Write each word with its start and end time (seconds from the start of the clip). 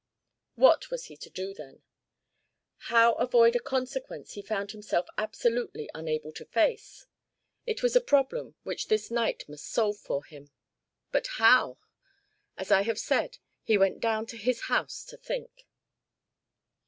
What 0.55 0.89
was 0.89 1.05
he 1.05 1.17
to 1.17 1.29
do 1.29 1.53
then? 1.53 1.83
How 2.89 3.13
avoid 3.17 3.55
a 3.55 3.59
consequence 3.59 4.31
he 4.33 4.41
found 4.41 4.71
himself 4.71 5.05
absolutely 5.15 5.91
unable 5.93 6.31
to 6.31 6.45
face? 6.45 7.05
It 7.67 7.83
was 7.83 7.95
a 7.95 8.01
problem 8.01 8.55
which 8.63 8.87
this 8.87 9.11
night 9.11 9.47
must 9.47 9.67
solve 9.67 9.99
for 9.99 10.23
him. 10.25 10.49
But 11.11 11.27
how? 11.33 11.77
As 12.57 12.71
I 12.71 12.81
have 12.81 12.97
said, 12.97 13.37
he 13.61 13.77
went 13.77 13.99
down 13.99 14.25
to 14.25 14.37
his 14.37 14.61
house 14.61 15.05
to 15.05 15.17
think. 15.17 15.67